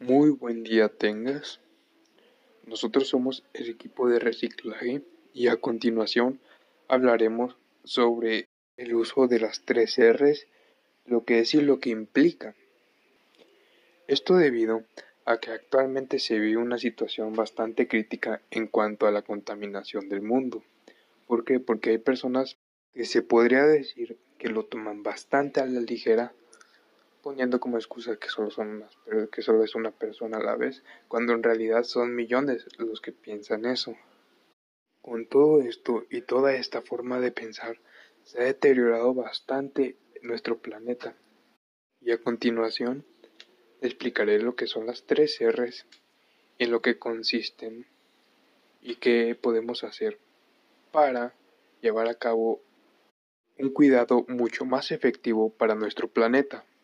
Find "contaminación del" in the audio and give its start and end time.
19.20-20.22